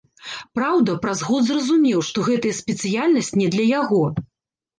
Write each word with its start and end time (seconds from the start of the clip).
Праўда, 0.59 0.95
праз 1.03 1.21
год 1.27 1.43
зразумеў, 1.49 1.99
што 2.09 2.25
гэтая 2.31 2.53
спецыяльнасць 2.61 3.31
не 3.39 3.47
для 3.53 3.69
яго. 3.81 4.01